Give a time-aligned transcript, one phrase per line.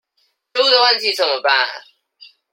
[0.55, 1.53] 食物的問題怎麼辦？